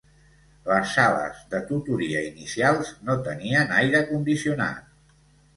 [0.69, 4.93] Les sales de tutoria inicials no tenien aire condicionat.